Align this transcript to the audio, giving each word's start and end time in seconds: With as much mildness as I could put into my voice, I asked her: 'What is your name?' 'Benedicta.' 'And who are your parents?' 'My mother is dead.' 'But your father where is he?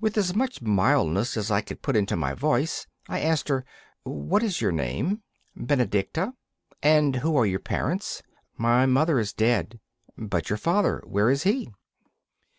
With 0.00 0.16
as 0.16 0.34
much 0.34 0.62
mildness 0.62 1.36
as 1.36 1.50
I 1.50 1.60
could 1.60 1.82
put 1.82 1.96
into 1.96 2.16
my 2.16 2.32
voice, 2.32 2.86
I 3.10 3.20
asked 3.20 3.48
her: 3.50 3.62
'What 4.04 4.42
is 4.42 4.58
your 4.58 4.72
name?' 4.72 5.20
'Benedicta.' 5.54 6.32
'And 6.82 7.16
who 7.16 7.36
are 7.36 7.44
your 7.44 7.60
parents?' 7.60 8.22
'My 8.56 8.86
mother 8.86 9.18
is 9.18 9.34
dead.' 9.34 9.78
'But 10.16 10.48
your 10.48 10.56
father 10.56 11.02
where 11.04 11.28
is 11.28 11.42
he? 11.42 11.68